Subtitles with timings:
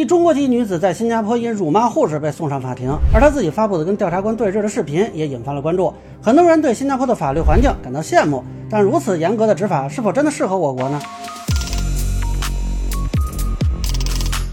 [0.00, 5.92] 一中国籍女子在新加坡因辱骂护士被送上法庭，而她自己发布的跟调查官对峙的视频也引发了关注。
[6.22, 10.98] 很多人对新加坡的法律环境感到羡慕，但如此严格的执法是否真的适合我国呢？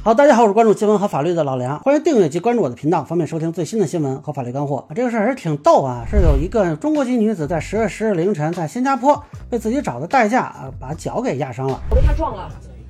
[0.03, 4.85] 好，大家好，我是关注新闻和法律的老梁，欢迎订阅及关注我的频道，方便收听最新的新闻和法律干货。
[4.93, 11.79] 这个事儿还是挺逗啊，是有一个中国籍女子在十月十日凌晨在新加坡被自己找的代驾啊把脚给压伤了。
[11.89, 12.49] 我被他撞了，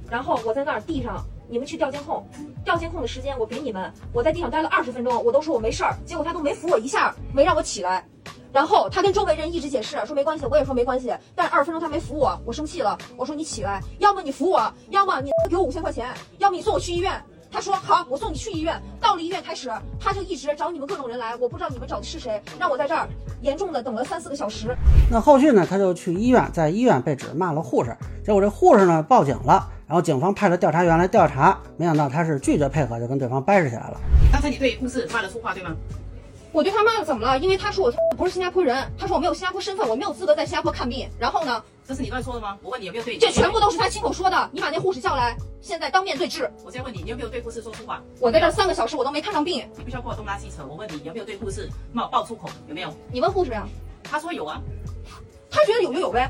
[0.09, 2.25] 然后我在那儿地上，你们去调监控，
[2.63, 8.05] 调监控的时间我给你们，我在地上待了二十分钟，我都说我没事儿，结果他都没扶我一下，没让我起来。
[8.53, 17.21] 然后他跟周围人一直解释说没关系，我也说没关系，但二十分钟他没扶我，我生气了，我说你起来，要么你扶我，要么你给我五千块钱，要么你送我去医院。
[17.49, 18.79] 他说好，我送你去医院。
[18.99, 23.07] 到了医院开始，他就一直找你们各种人来，我不知道你们找的是谁，让我在这儿
[23.41, 24.75] 严重的等了三四个小时。
[25.09, 33.97] 那后续呢，他就去医院，在医院被指骂了护士，结果这护士呢报警了，然后警方派了调查员来调查，没想到他是拒绝配合，就跟对方掰扯起来了。
[34.33, 35.73] 刚才你对护士骂了粗话，对吗？
[36.51, 37.39] 我对他骂了怎么了？
[37.39, 41.07] 因为他说我不是新加坡人，他说我没有新加坡身份，我没有资格在新加坡看病。
[41.17, 42.57] 然后呢，这是你乱说的吗？
[42.61, 43.17] 我问你有没有对？
[43.17, 44.49] 这全部都是他亲口说的。
[44.51, 46.51] 你把那护士叫来，现在当面对质。
[46.65, 48.03] 我先问你，你有没有对护士说粗话？
[48.19, 49.65] 我在这三个小时，我都没看上病。
[49.77, 50.65] 你不需要跟我东拉西扯。
[50.67, 52.49] 我问你有没有对护士冒爆粗口？
[52.67, 52.93] 有没有？
[53.09, 53.65] 你问护士呀。
[54.03, 54.61] 他说有啊。
[55.49, 56.29] 他觉得有就有呗。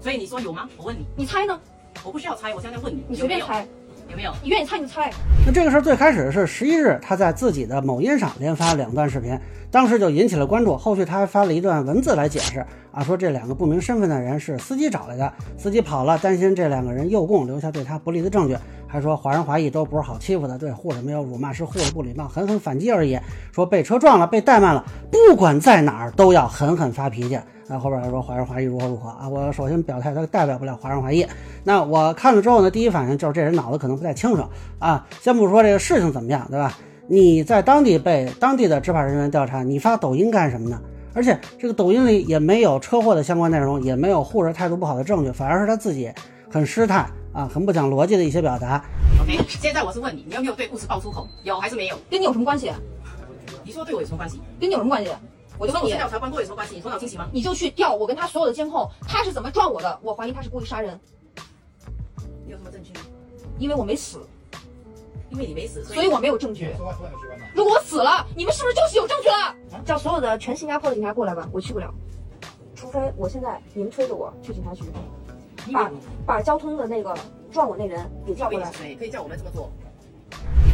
[0.00, 0.66] 所以你说有吗？
[0.78, 1.04] 我问你。
[1.14, 1.60] 你猜呢？
[2.04, 3.02] 我不需要猜，我现在问你。
[3.08, 3.66] 你随便猜。
[4.10, 4.32] 有没有？
[4.42, 5.10] 你愿意猜你就猜。
[5.46, 9.36] 那这个事儿最开始是十一日，他在自己的某音上连发两段视频，
[9.70, 10.76] 当时就引起了关注。
[10.76, 18.54] 后续他还发了一段文字来解释啊，说这两个不明身份的人是司机找来的，司机跑了，担心这两个人诱供，留下对他不利的证据。
[18.86, 23.18] 还说华人华裔都不是好欺负的，对护士没有辱骂，是护士不礼貌，狠狠反击而已。
[23.52, 27.40] 说被车撞了，被怠慢了，不管在哪儿都要狠狠发脾气。
[27.66, 29.28] 那后边还说华人华裔如何如何啊？
[29.28, 31.26] 我首先表态，他代表不了华人华裔。
[31.62, 34.44] 那我看了之后呢，第一反应就是这人脑子可能不太清楚
[34.78, 35.06] 啊。
[35.20, 36.76] 先不说这个事情怎么样，对吧？
[37.06, 40.80] 你在当地被当地的执法人员调查，你发抖音干什么呢？
[41.14, 46.10] 而且这个抖音里也没有车祸的相关内容，也没有护士态度不好的证据，反而是他自己
[46.50, 48.84] 很失态啊，很不讲逻辑的一些表达。
[49.22, 51.28] OK，现在我是问你，你有没有对护士爆粗口？
[51.44, 51.96] 有还是没有？
[52.10, 52.70] 跟你有什么关系？
[53.62, 54.40] 你说对我有什么关系？
[54.60, 55.10] 跟你有什么关系？
[55.58, 56.74] 我就问你，调查有什么关系？
[56.74, 57.28] 你头脑清醒吗？
[57.32, 59.98] 你就去调我跟他所有的监控，他是怎么撞我的？
[60.02, 60.98] 我怀疑他是故意杀人。
[62.44, 62.92] 你有什么证据？
[63.58, 64.20] 因为我没死，
[65.30, 66.74] 因为你没死，所以我没有证据。
[67.54, 69.80] 如果我死了，你们是不是就是有证据了？
[69.84, 71.92] 叫所有的全新加坡的警察过来吧，我去不了，
[72.74, 74.82] 除非我现在你们推着我去警察局，
[75.72, 75.90] 把
[76.26, 77.16] 把交通的那个
[77.52, 78.72] 撞我那人给叫过来。
[78.98, 79.70] 可以叫我们这么做。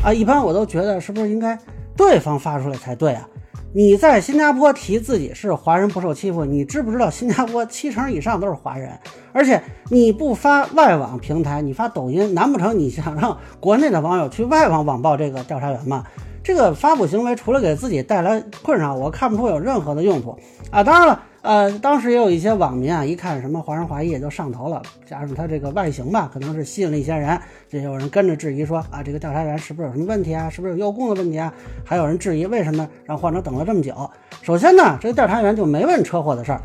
[0.03, 1.59] 啊，一般我都觉得是不是应该
[1.95, 3.29] 对方发出来才对啊？
[3.72, 8.98] 你在新加坡提自己是华人不受欺负，你知不知道新加坡七成以上都是华人？
[9.32, 16.04] 而且你不发外网平台，你发抖音，难不成你想让国内的网友去外网网暴这个调查员吗？
[16.42, 20.37] 这个发布行为除了给自己带来困扰，我看不出有任何的用途
[20.70, 20.82] 啊！
[20.82, 21.22] 当然了。
[21.43, 30.50] 呃，当时也有一些网民啊，一看什么华人华裔也就上头了，加上他这个外形吧，可能是吸引了一些人，就有人跟着质疑说啊，这个调查员是不是有什么问题啊？
[30.50, 31.53] 是不是有诱供的问题啊？
[31.84, 34.11] 还有人质疑为什么让患者等了这么久？
[34.43, 36.61] 首先呢，这个调查员就没问车祸的事儿。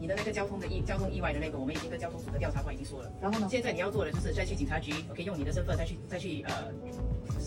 [0.00, 3.12] 你的那个交通的意交通意外的那个，我们已经跟交通组的调查官已经说了。
[3.20, 3.46] 然后呢？
[3.50, 6.54] 现在你要做的就是再去警察局，OK，用你的身份再去再去呃。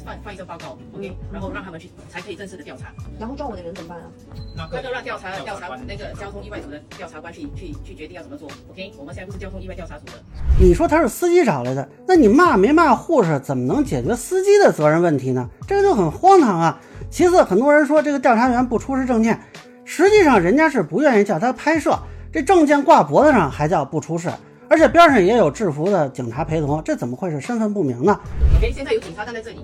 [0.06, 2.92] 放放一份报告，OK，然后让他们去才可以正式的调查。
[3.20, 4.68] 然后抓我的人怎么办啊？
[4.72, 8.92] 那就让调查调查那个交通意外组的调查官去去去决定要怎么做，OK。
[8.98, 10.14] 我们现在不是交通意外调查组的。
[10.60, 15.50] 你说他是司机找来的，那你骂没骂护士，怎么能解决司机的责任问题呢？
[15.68, 16.82] 这个就很荒唐啊。
[17.10, 19.40] 其次，很多人说这个调查员不出示证件，
[19.86, 21.98] 实际上人家是不愿意叫他拍摄，
[22.34, 24.28] 这证件挂脖子上还叫不出事，
[24.68, 28.20] 而且边上也有制服的警察陪同，这怎么会是身份不明呢
[28.58, 29.64] ？OK，现在有警察站在这里。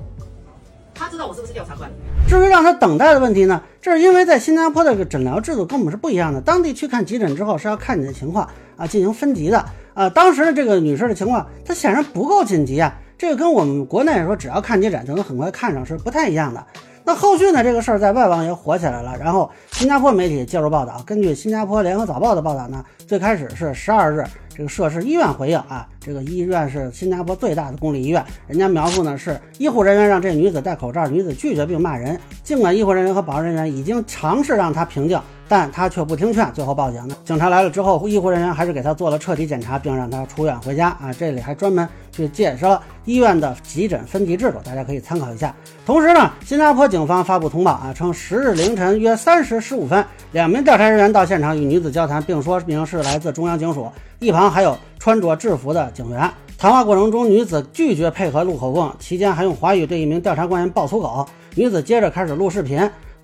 [0.93, 1.89] 他知道我是不是调查官？
[2.27, 3.59] 至于让他等待的问题呢？
[3.81, 6.39] 这是因为在新加坡的这个诊疗制度跟我们是不一样的。
[6.39, 8.47] 当地去看急诊之后是要看你的情况
[8.77, 9.65] 啊，进行分级的
[9.95, 10.07] 啊。
[10.07, 12.95] 当时的这个女士的情况，她显然不够紧急啊。
[13.17, 16.63] 这个跟我们国内说只要看急诊就能很快看上是不太一样的。
[17.03, 17.63] 那后续呢？
[17.63, 19.17] 这个事儿在外网也火起来了。
[19.17, 24.23] 然后新加坡媒体介入报道，根据新加坡联合早报的报道呢，最开始是十二日。
[24.55, 28.23] 这个涉事医院回应啊，这个医院是新加坡最大的公立医院。
[28.45, 32.19] 人家描述呢是医护人员让这女子戴口罩，女子拒绝并骂人。
[32.43, 35.17] 尽管医护人员和保安人员已经尝试让她平静，
[35.49, 37.17] 但她却不听劝，最后报警了。
[37.25, 41.11] 警察来了之后，医护人员还是给她做了彻底检查，并让她出院回家啊。
[41.11, 45.53] 这里还专门去介绍了医院的急诊分级制度，大家可以参考一下。
[45.85, 53.91] 同时呢，新加坡警方发布通报啊，称十日凌晨约三时十五分，两名调查人员到现场与女子交谈，并说明是来自中央警署。
[54.19, 61.27] 一旁还有穿着制服的警员，谈话过程中，女子拒绝配合录口供，期间还用华语对一名调查官员爆粗口。
[61.55, 62.79] 女子接着开始录视频，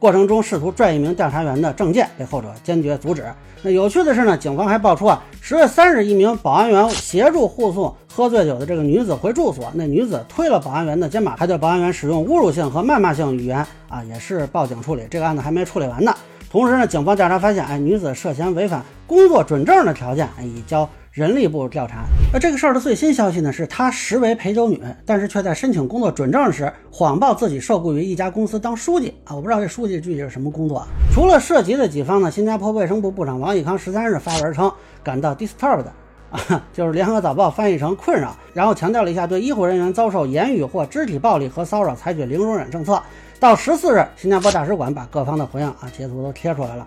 [0.06, 3.26] 过程中试图拽一名调查员的证件，被后者坚决阻止。
[3.64, 15.08] 那有趣的是呢，警方还爆出啊，十月三日，一名保安员协助护送喝醉酒的这个女子回住所，那女子推了保安员的肩膀，还对保安员使用侮辱性和谩骂性语言啊，也是报警处理。
[15.10, 16.14] 这个案子还没处理完呢。
[16.52, 22.04] 同时呢，警方调查发现，哎，女子涉嫌违反工作准证的条件，已交人力部调查。
[22.34, 29.34] 那这个事儿的最新消息呢，是她实为陪酒女，但是却在申请工作准证时谎报自己受雇于一家公司当书记啊！
[29.34, 30.86] 我不知道这书记具体是什么工作。
[31.14, 34.70] 除了涉及的几方呢，新加坡卫生部部长王以康十三日发文称
[35.02, 35.86] 感到 disturbed，
[36.32, 43.02] 啊， 就是联合早报翻译成困扰，然后强调了一下对医护人员遭受言语或肢体暴力和骚扰采取零容忍政策。
[43.40, 46.86] 到十四日，新加坡大使馆把各方的回应啊截图都贴出来了。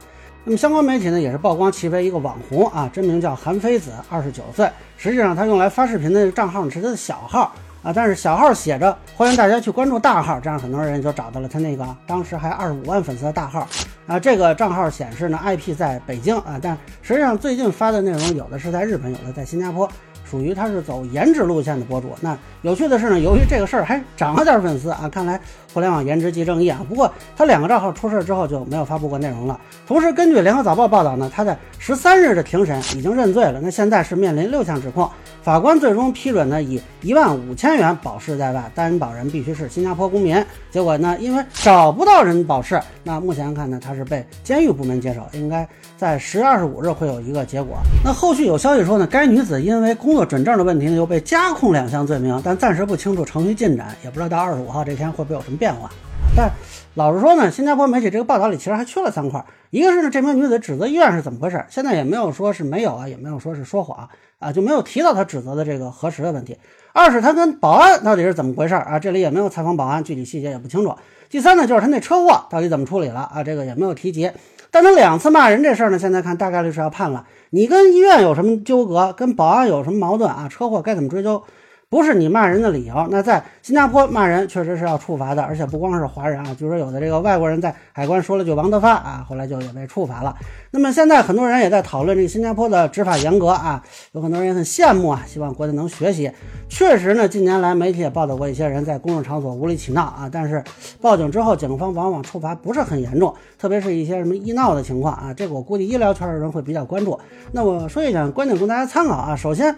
[0.49, 4.67] 那么相关媒体呢也是曝光其为一个网红啊，真名叫韩非子，二十九岁。
[4.97, 7.53] 实际上他用来发视频的账号是他的小号
[7.83, 13.69] 啊，但是小号写着欢迎大家去关注大号，这样很多人就找到了他那个当时还二十五万粉丝的大号
[14.07, 14.19] 啊。
[14.19, 19.87] 这个账号显示呢 IP 在北京啊，但实际上最近发的内容有的是在日本，有的在新加坡。
[20.29, 22.15] 属于他是走颜值路线的博主。
[22.21, 25.41] 那有趣的是呢，由于这个事儿还涨了点粉丝啊，看来
[25.73, 26.85] 互联网颜值即正义啊。
[26.89, 29.59] 不过他两个账号出事之后就没有发布过内容了。
[29.87, 33.61] 同时，根据联合早报报道呢，他在十三日的庭审已经认罪了。
[33.63, 35.09] 那现在是面临六项指控，
[35.49, 40.45] 法官最终批准呢，以一万五千元保释在外，担保人必须是新加坡公民。
[40.71, 45.67] 结果呢，因为找不到人保释，那目前看呢，他是被监狱部门接手，应该
[45.97, 47.79] 在十月二十五日会有一个结果。
[48.05, 55.89] 那后续有消息说呢，该女子因为工作准证的问题呢，又被加控两项罪名，但暂时不清楚程序进展，也不知道到二十五号这天会不会有什么变化。
[56.37, 56.53] 但
[56.99, 64.09] 老实说呢，新加坡媒体这个报道里其实还缺了三块，一个是呢，这名女子指责医院是怎么回事，现在也没有说是没有啊，也没有说是说谎
[64.41, 66.59] 啊，就没有提到她指责的这个核实的问题。
[66.93, 70.93] 二是她跟保安到底是怎么回事啊，这里也没有采访保安，具体细节也不清楚。
[71.31, 74.29] 第三呢，就是她那车祸到底怎么处理了啊，这个也没有提及。
[74.73, 77.25] 但他两次骂人这事儿呢，现在看大概率是要判了。
[77.51, 80.49] 你跟医院有什么纠葛，跟保安有什么矛盾啊？
[80.51, 81.45] 车祸该怎么追究？
[81.91, 83.09] 不是你骂人的理由。
[83.11, 90.37] 那在新加坡骂人确实是要处罚的，而且不光是华人啊，据说有的这个外国人在海关说了句王德发啊，后来就也被处罚了。
[90.71, 93.83] 那么现在很多人也在讨论这个新加坡的执法严格啊，
[94.13, 96.31] 有很多人也很羡慕啊，希望国内能学习。
[96.69, 100.63] 确实呢，近年来媒体也报道过一些人在公众场所无理取闹啊，但是
[101.01, 107.19] 报警之后，警方往往处罚不是很严重，特别是一些什么医闹的情况啊，这个我估计医疗圈的人会比较关注。
[107.53, 109.75] 那我说一点观点供大家参考啊，首先。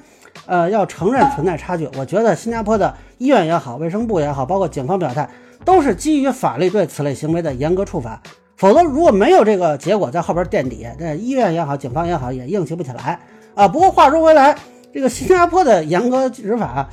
[0.46, 1.88] 呃，要承认存在差距。
[1.96, 5.28] 我觉得新加坡的医院也好，卫生部也好，包括警方表态，
[5.64, 8.20] 都是基于法律对此类行为的严格处罚。
[8.56, 13.18] 否则，如果没有这个结果在后边垫底，那医院也好，警方也好，也硬气不起来
[13.54, 13.66] 啊。
[13.66, 14.54] 不过话说回来，
[14.92, 16.86] 这个新加坡的严格执法，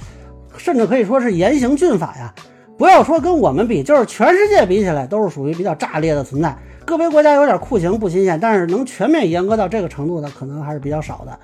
[0.58, 2.34] 甚至可以说是严刑峻法呀。
[2.78, 6.56] 不要说跟我们比，就是全世界比起来，都是属于比较炸裂的存在。
[6.86, 11.38] 个别国家有点酷刑不新鲜，但是能全面严格到这个程度的，可能还是比较少的。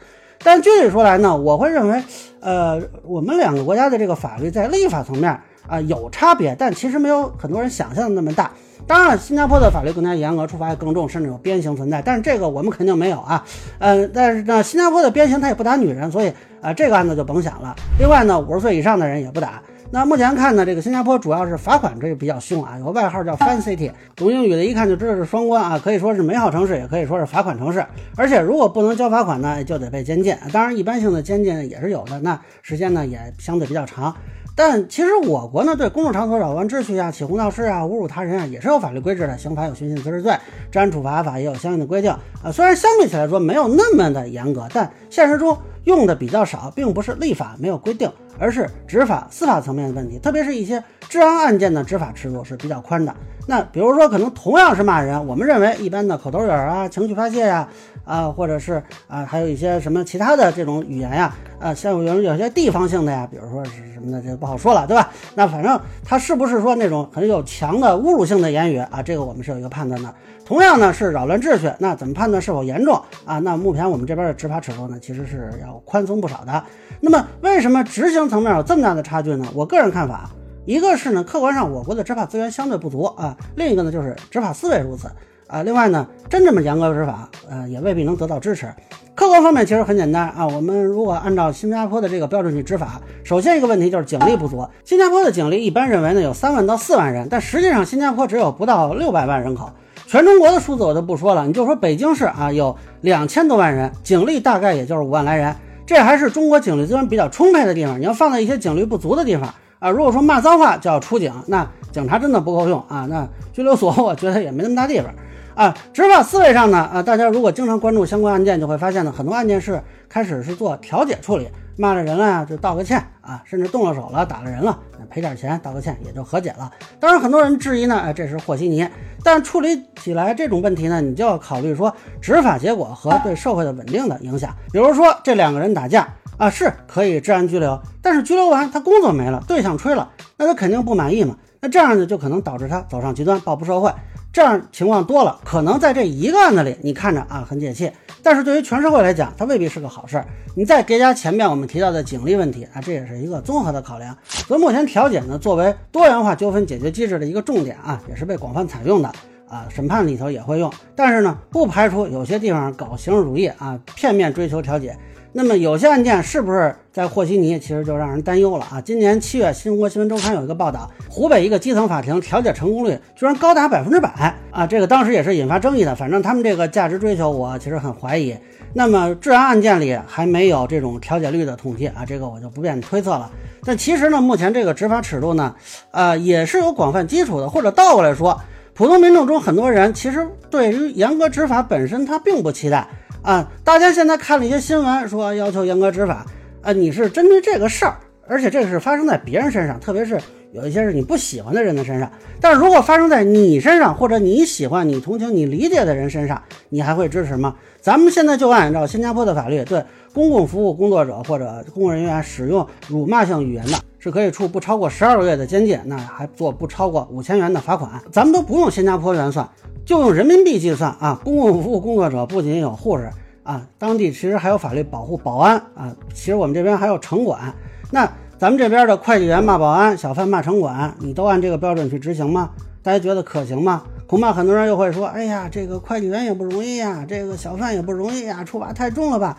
[0.43, 2.03] 但具体说来呢，我会认为，
[2.41, 8.51] 呃，我们两个国家的这个法律在立法层面啊有差别，但其实没有很多人想象的那么大。
[8.85, 12.01] 当然，新加坡的法律更加严格，处罚也更重，甚至有鞭刑存在。
[12.01, 13.41] 但是这个我们肯定没有啊，
[13.79, 17.73] 呃，但是呢，新加坡的鞭刑他也不打女人，所以啊，这个案子就甭想了。
[17.97, 19.61] 另外呢，五十岁以上的人也不打。
[19.93, 27.85] 那目前看呢，这个新加坡主要是罚款，这个比较凶啊，有个外号叫 Fun City，懂英语的一看就知道是双关啊，可以说是美好城市，也可以说是罚款城市。
[28.17, 30.35] 而且如果不能交罚款呢，就得被监禁。
[30.51, 34.11] 当然，一般性的监禁也是有的，那时间呢也相对比较长。
[34.55, 39.35] 但其实我国呢，对公众场所扰乱秩序啊、起哄闹事啊、侮辱他人啊，也是有法律规制的。
[39.37, 40.37] 刑法有寻衅滋事罪，
[40.71, 42.11] 治安处罚法也有相应的规定
[42.43, 42.51] 啊。
[42.51, 50.19] 虽然相比起来说没有那么的严格，但现实中用的比较少，并不是立法没有规定，而是执法司法层面的问题。
[50.19, 53.15] 特别是一些治安案件的执法尺度是比较宽的。
[53.45, 57.67] 那比如说，可能同样是骂人，我们认为一般的口头语啊、情绪发泄呀，
[58.05, 65.09] 啊，或者是啊，还有一些什么其他的这种语言呀，啊，像有有些地方性的呀，比如说是什么的，这不好说了，对吧？
[65.35, 69.03] 那反正他是不是说那种很有强的侮辱性的言语啊？
[69.03, 70.13] 这个我们是有一个判断的。
[70.45, 73.39] 同样呢是扰乱秩序，那怎么判断是否严重啊？
[73.39, 76.63] 那目前我们这边的执法尺度呢，其实是要宽松不少的。
[77.01, 79.45] 那么为什么执行层面有这么大的差距呢？
[79.53, 80.29] 我个人看法。
[80.65, 85.09] 一个是呢，客观上我国的执法资源相对不足啊；另一个呢，就是执法思维如此
[85.47, 85.61] 啊。
[85.63, 88.73] 另外呢，真这么严格执法，呃，也未必能得到支持。
[89.13, 94.65] 客观方面其实很简单啊，我们如果按照新加坡的这个标准去执法，首先一个问题就是警力不足。
[94.85, 99.69] 新加坡的警力一般认为呢有三万到四万人，但实际上新加坡只有不到六百万人口。
[100.07, 105.53] 全中国的数字我就不说了，你就说北京市啊，有两千多万人，警力大概也就是五万来人。
[105.85, 107.99] 这还是中国警力资源比较充沛的地方。
[107.99, 109.53] 你要放在一些警力不足的地方
[109.83, 113.05] 啊，如果说骂脏话就要出警，那警察真的不够用啊。
[113.09, 115.13] 那拘留所 我觉得也没那么大地方
[115.55, 115.75] 啊。
[115.91, 121.49] 执法思维上呢啊，大家如果经常关注相关案件，就会发现呢，很多案件是开始是做调解处理。
[121.75, 126.71] 骂了人了呀，就道个歉啊，甚至动了手了，打了人了，赔点钱，道个歉也就和解了。
[126.99, 128.87] 当然，很多人质疑呢，哎，这是和稀泥。
[129.23, 134.55] 但处理起来这种问题呢，你就要考虑说执法结果和对社会的稳定的影响。
[134.71, 141.37] 比如说这两个人打架啊，是可以治安拘留，但是拘留完他工作没了，对象吹了，那他肯定不满意嘛。
[141.61, 143.91] 那这样呢，就可能导致他走上极端，报复社会。
[144.33, 147.91] 这样情况多了，可能在这一个案子里你看着啊很解气，
[148.23, 150.25] 但是对于全社会来讲，它未必是个好事儿。
[150.55, 154.17] 你再叠加前面我们提到的警力问题啊，这也是一个综合的考量。
[154.27, 159.11] 所以目前调解呢，作为多元化纠纷解决机制的一个重点啊，也是被广泛采用的
[159.47, 160.73] 啊，审判里头也会用。
[160.95, 164.97] 但是呢，不排除有些地方搞形式主义啊，片面追求调解。
[165.35, 168.79] 那么有些案件是不是在和稀泥，其实就让人担忧了啊！
[168.79, 174.67] 今年七月，《新国新闻周刊》有一个报道，湖北一个基层法庭调解成功率居然高达百分之百啊！
[174.67, 175.95] 这个当时也是引发争议的。
[175.95, 178.35] 反正他们这个价值追求，我其实很怀疑。
[178.75, 183.31] 那么治安案件里还没有这种调解率的统计啊，这个我就不便推测了。
[183.65, 185.55] 但其实呢，目前这个执法尺度呢，
[185.89, 187.49] 呃，也是有广泛基础的。
[187.49, 188.39] 或者倒过来说，
[188.75, 192.87] 普通民众中很多人其实对于严格执法本身他并不期待。
[193.23, 196.25] 啊，大家现在看了一些新闻，说要求严格执法，
[196.61, 200.19] 啊，你是针对这个事儿，而且这个是发生在别人身上，特别是
[200.51, 202.11] 有一些是你不喜欢的人的身上。
[202.41, 207.55] 但是如果发生在你身上，或者你喜欢、你同情、你理解的人身上，你还会支持吗？
[207.79, 209.81] 咱们现在就按照新加坡的法律，对
[210.13, 217.89] 公共服务工作者或者公务人员使用辱骂性语言的，是可以处不超过十二个月的监禁，那还做不超过五千元的罚款。
[218.11, 219.47] 咱们都不用新加坡元算。
[219.85, 223.09] 就用人民币计算啊，公共服务工作者不仅有护士
[223.43, 227.53] 啊，当地其实还有法律保护保安啊，其实我们这边还有城管。
[227.91, 232.51] 那咱们这边的会计员骂保安，小贩骂城管，你都按这个标准去执行吗？
[232.81, 233.83] 大家觉得可行吗？
[234.07, 239.37] 恐怕很多人又会说，哎呀，这个会计员也不容易呀，这个小贩也不容易呀，处罚太重了吧？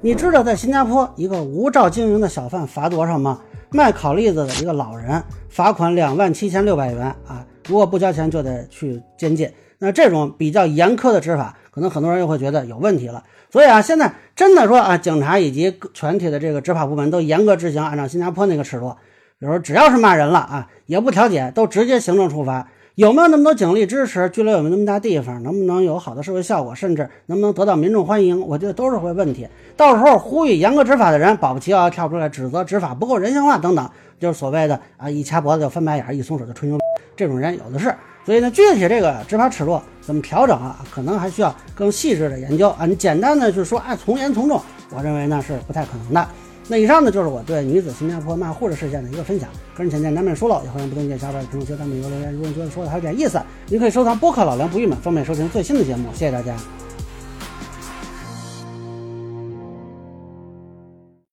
[0.00, 3.40] 你知道在新加坡一个无照经营的小贩罚多少吗？
[3.70, 9.50] 卖烤栗子的一个老人罚款两万七千六百元啊，如果不交钱就得去监禁。
[9.84, 13.24] 那这种比较严苛的执法，可能很多人又会觉得有问题了。
[13.50, 18.94] 所以啊，现在真的说啊，警察以及全体的这个执法部门都严格执行，按照新加坡那个尺度，
[19.40, 22.68] 比如说只要是骂人了啊，也不调解，都直接行政处罚。
[22.94, 24.28] 有没有那么多警力支持？
[24.28, 25.42] 拘留有没有那么大地方？
[25.42, 26.74] 能不能有好的社会效果？
[26.74, 28.46] 甚至能不能得到民众欢迎？
[28.46, 29.48] 我觉得都是会问题。
[29.76, 33.90] 到时候呼吁严格执法的人，保不齐要跳出来指责执法不够人性化等等，
[34.22, 36.78] 就是所谓的啊，一掐脖子就翻白眼，一松手就吹牛，
[37.16, 37.92] 这种人有的是。
[38.24, 42.86] 所以呢，具体这个执法尺度怎么调整啊，可能还需要更细致的研究啊。
[42.86, 46.28] 你简单的就说啊，从严从重，我认为呢是不太可能的。
[46.68, 52.32] 那以上呢就是我对女子新加坡骂护士事件的一个分享，个人浅见难免疏漏，也欢迎不同意见小伙伴评论区咱们留言。
[52.32, 56.08] 如果觉得说的还有点意思，您可以收藏播客老梁不郁闷，方便收听最新的节目。
[56.12, 56.54] 谢谢大家。